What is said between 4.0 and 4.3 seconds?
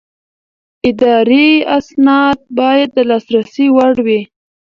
وي.